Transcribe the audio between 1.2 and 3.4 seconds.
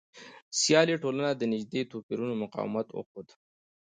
د نژادي توپیرونو مقاومت وښود.